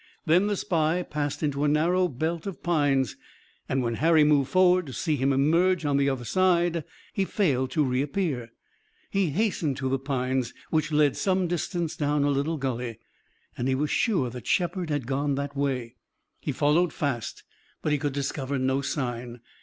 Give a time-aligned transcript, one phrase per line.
[0.25, 3.17] Then the spy passed into a narrow belt of pines,
[3.69, 7.69] and when Harry moved forward to see him emerge on the other side he failed
[7.69, 8.49] to reappear.
[9.11, 12.97] He hastened to the pines, which led some distance down a little gully,
[13.55, 15.97] and he was sure that Shepard had gone that way.
[16.39, 17.43] He followed fast,
[17.83, 19.39] but he could discover no sign.